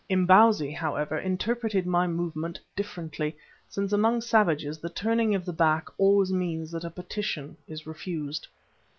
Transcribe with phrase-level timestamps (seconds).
[0.09, 3.37] Imbozwi, however, interpreted my movement differently,
[3.69, 8.47] since among savages the turning of the back always means that a petition is refused.